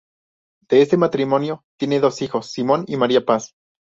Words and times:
De 0.67 0.81
este 0.81 0.97
matrimonio 0.97 1.63
tiene 1.77 1.99
dos 1.99 2.23
hijos: 2.23 2.47
Simón 2.51 2.85
y 2.87 2.97
María 2.97 3.23
Paz. 3.23 3.53